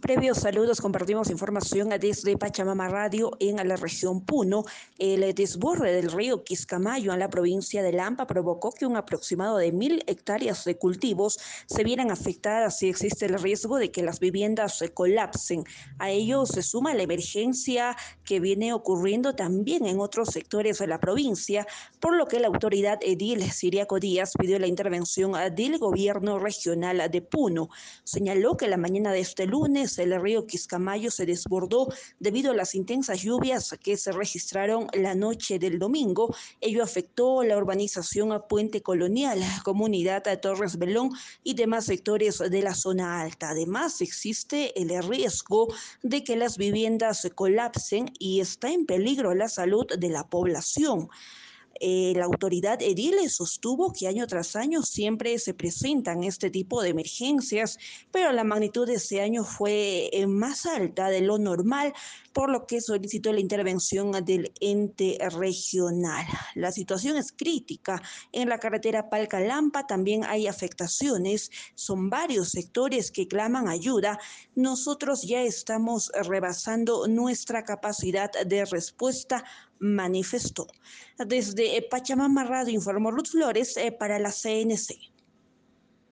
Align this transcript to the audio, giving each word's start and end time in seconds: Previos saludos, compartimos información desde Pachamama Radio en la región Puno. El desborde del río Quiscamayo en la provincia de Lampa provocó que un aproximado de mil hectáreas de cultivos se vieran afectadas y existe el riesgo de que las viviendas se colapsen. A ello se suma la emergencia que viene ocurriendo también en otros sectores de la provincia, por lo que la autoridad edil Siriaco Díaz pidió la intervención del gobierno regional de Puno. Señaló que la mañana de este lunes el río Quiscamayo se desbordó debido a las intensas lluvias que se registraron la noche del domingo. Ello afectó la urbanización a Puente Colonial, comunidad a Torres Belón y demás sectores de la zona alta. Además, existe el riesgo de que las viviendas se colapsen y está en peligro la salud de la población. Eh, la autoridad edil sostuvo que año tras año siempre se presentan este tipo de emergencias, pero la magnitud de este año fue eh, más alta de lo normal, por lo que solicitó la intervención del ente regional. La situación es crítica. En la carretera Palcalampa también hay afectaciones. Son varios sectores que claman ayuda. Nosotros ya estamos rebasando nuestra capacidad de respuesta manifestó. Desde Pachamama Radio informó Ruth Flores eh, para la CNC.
Previos 0.00 0.38
saludos, 0.38 0.82
compartimos 0.82 1.30
información 1.30 1.88
desde 1.88 2.36
Pachamama 2.36 2.86
Radio 2.88 3.30
en 3.40 3.56
la 3.66 3.76
región 3.76 4.20
Puno. 4.20 4.64
El 4.98 5.34
desborde 5.34 5.90
del 5.90 6.12
río 6.12 6.44
Quiscamayo 6.44 7.14
en 7.14 7.18
la 7.18 7.30
provincia 7.30 7.82
de 7.82 7.92
Lampa 7.92 8.26
provocó 8.26 8.72
que 8.72 8.84
un 8.84 8.96
aproximado 8.96 9.56
de 9.56 9.72
mil 9.72 10.04
hectáreas 10.06 10.64
de 10.64 10.76
cultivos 10.76 11.38
se 11.66 11.82
vieran 11.82 12.10
afectadas 12.10 12.82
y 12.82 12.90
existe 12.90 13.24
el 13.24 13.38
riesgo 13.40 13.78
de 13.78 13.90
que 13.90 14.02
las 14.02 14.20
viviendas 14.20 14.76
se 14.76 14.92
colapsen. 14.92 15.64
A 15.98 16.10
ello 16.10 16.44
se 16.44 16.62
suma 16.62 16.94
la 16.94 17.02
emergencia 17.02 17.96
que 18.22 18.38
viene 18.38 18.74
ocurriendo 18.74 19.34
también 19.34 19.86
en 19.86 19.98
otros 19.98 20.28
sectores 20.28 20.78
de 20.78 20.88
la 20.88 21.00
provincia, 21.00 21.66
por 22.00 22.14
lo 22.16 22.26
que 22.26 22.38
la 22.38 22.48
autoridad 22.48 22.98
edil 23.00 23.50
Siriaco 23.50 23.98
Díaz 23.98 24.34
pidió 24.38 24.58
la 24.58 24.66
intervención 24.66 25.32
del 25.54 25.78
gobierno 25.78 26.38
regional 26.38 27.10
de 27.10 27.22
Puno. 27.22 27.70
Señaló 28.04 28.58
que 28.58 28.68
la 28.68 28.76
mañana 28.76 29.10
de 29.10 29.20
este 29.20 29.46
lunes 29.46 29.85
el 29.98 30.20
río 30.20 30.46
Quiscamayo 30.46 31.10
se 31.10 31.26
desbordó 31.26 31.92
debido 32.18 32.52
a 32.52 32.54
las 32.54 32.74
intensas 32.74 33.22
lluvias 33.22 33.74
que 33.82 33.96
se 33.96 34.12
registraron 34.12 34.88
la 34.92 35.14
noche 35.14 35.58
del 35.58 35.78
domingo. 35.78 36.34
Ello 36.60 36.82
afectó 36.82 37.42
la 37.42 37.56
urbanización 37.56 38.32
a 38.32 38.46
Puente 38.46 38.82
Colonial, 38.82 39.40
comunidad 39.64 40.26
a 40.28 40.40
Torres 40.40 40.78
Belón 40.78 41.10
y 41.42 41.54
demás 41.54 41.86
sectores 41.86 42.38
de 42.38 42.62
la 42.62 42.74
zona 42.74 43.20
alta. 43.20 43.50
Además, 43.50 44.00
existe 44.00 44.78
el 44.80 44.90
riesgo 45.02 45.68
de 46.02 46.24
que 46.24 46.36
las 46.36 46.56
viviendas 46.58 47.20
se 47.20 47.30
colapsen 47.30 48.12
y 48.18 48.40
está 48.40 48.70
en 48.70 48.86
peligro 48.86 49.34
la 49.34 49.48
salud 49.48 49.86
de 49.86 50.08
la 50.08 50.28
población. 50.28 51.08
Eh, 51.80 52.12
la 52.16 52.24
autoridad 52.24 52.80
edil 52.82 53.16
sostuvo 53.28 53.92
que 53.92 54.08
año 54.08 54.26
tras 54.26 54.56
año 54.56 54.82
siempre 54.82 55.38
se 55.38 55.54
presentan 55.54 56.24
este 56.24 56.50
tipo 56.50 56.82
de 56.82 56.90
emergencias, 56.90 57.78
pero 58.10 58.32
la 58.32 58.44
magnitud 58.44 58.86
de 58.86 58.94
este 58.94 59.20
año 59.20 59.44
fue 59.44 60.10
eh, 60.12 60.26
más 60.26 60.66
alta 60.66 61.08
de 61.08 61.20
lo 61.20 61.38
normal, 61.38 61.92
por 62.32 62.50
lo 62.50 62.66
que 62.66 62.80
solicitó 62.80 63.32
la 63.32 63.40
intervención 63.40 64.12
del 64.24 64.52
ente 64.60 65.18
regional. 65.38 66.26
La 66.54 66.70
situación 66.70 67.16
es 67.16 67.32
crítica. 67.32 68.02
En 68.32 68.48
la 68.48 68.58
carretera 68.58 69.08
Palcalampa 69.08 69.86
también 69.86 70.24
hay 70.24 70.46
afectaciones. 70.46 71.50
Son 71.74 72.10
varios 72.10 72.50
sectores 72.50 73.10
que 73.10 73.26
claman 73.26 73.68
ayuda. 73.68 74.18
Nosotros 74.54 75.22
ya 75.22 75.42
estamos 75.42 76.12
rebasando 76.14 77.08
nuestra 77.08 77.64
capacidad 77.64 78.30
de 78.44 78.66
respuesta 78.66 79.44
manifestó. 79.78 80.66
Desde 81.18 81.65
Pachamama 81.90 82.44
Radio 82.44 82.74
informó 82.74 83.10
Ruth 83.10 83.28
Flores 83.28 83.76
eh, 83.76 83.92
para 83.92 84.18
la 84.18 84.30
CNC. 84.30 85.15